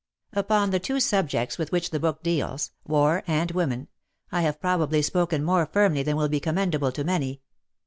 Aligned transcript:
Upon 0.33 0.71
the 0.71 0.79
two 0.79 0.99
subjects 0.99 1.59
with 1.59 1.71
which 1.71 1.91
the 1.91 1.99
book 1.99 2.23
deals 2.23 2.71
—"War 2.97 3.21
and 3.27 3.51
Women," 3.51 3.87
I 4.31 4.41
have 4.41 4.59
probably 4.59 5.03
spoken 5.03 5.43
more 5.43 5.67
firmly 5.67 6.01
than 6.01 6.15
will 6.17 6.27
be 6.27 6.39
commendable 6.39 6.91
to 6.93 7.03
many. 7.03 7.43